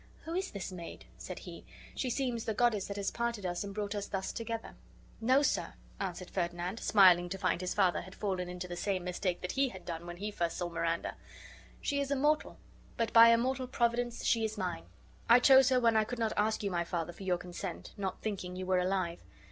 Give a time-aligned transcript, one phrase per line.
[0.23, 1.63] "Who is this maid?" said he;
[1.93, 4.73] "she seems the goddess that has parted us, and brought us thus together."
[5.19, 9.41] "No, sir," answered Ferdinand, smiling to find his father had fallen into the same mistake
[9.41, 11.17] that he had done when he first saw Miranda,
[11.81, 12.57] "she is a mortal,
[12.97, 14.85] but by immortal Providence she is mine;
[15.29, 18.23] I chose her when I could not ask you, my father, for your consent, not
[18.23, 19.19] thinking you were alive.